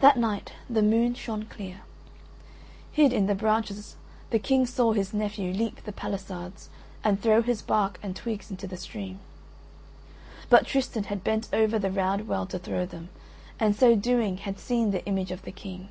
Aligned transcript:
That 0.00 0.18
night 0.18 0.54
the 0.68 0.82
moon 0.82 1.14
shone 1.14 1.44
clear. 1.44 1.82
Hid 2.90 3.12
in 3.12 3.26
the 3.28 3.36
branches 3.36 3.94
the 4.30 4.40
King 4.40 4.66
saw 4.66 4.90
his 4.92 5.14
nephew 5.14 5.52
leap 5.52 5.84
the 5.84 5.92
pallisades 5.92 6.70
and 7.04 7.22
throw 7.22 7.40
his 7.40 7.62
bark 7.62 8.00
and 8.02 8.16
twigs 8.16 8.50
into 8.50 8.66
the 8.66 8.76
stream. 8.76 9.20
But 10.50 10.66
Tristan 10.66 11.04
had 11.04 11.22
bent 11.22 11.50
over 11.52 11.78
the 11.78 11.92
round 11.92 12.26
well 12.26 12.46
to 12.46 12.58
throw 12.58 12.84
them 12.84 13.10
and 13.60 13.76
so 13.76 13.94
doing 13.94 14.38
had 14.38 14.58
seen 14.58 14.90
the 14.90 15.06
image 15.06 15.30
of 15.30 15.42
the 15.42 15.52
King. 15.52 15.88